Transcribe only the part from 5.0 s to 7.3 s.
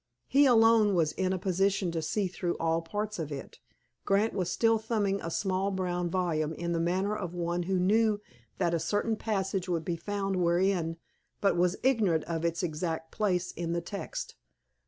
a small brown volume in the manner